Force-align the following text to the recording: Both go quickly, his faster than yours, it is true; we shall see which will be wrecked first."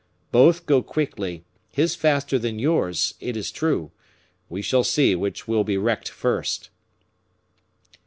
Both 0.31 0.65
go 0.65 0.81
quickly, 0.81 1.43
his 1.69 1.93
faster 1.93 2.39
than 2.39 2.57
yours, 2.57 3.13
it 3.19 3.37
is 3.37 3.51
true; 3.51 3.91
we 4.49 4.63
shall 4.63 4.83
see 4.83 5.13
which 5.13 5.47
will 5.47 5.63
be 5.63 5.77
wrecked 5.77 6.09
first." 6.09 6.71